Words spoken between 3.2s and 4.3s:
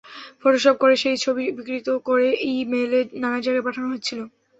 নানা জায়গায় পাঠানো হচ্ছিল।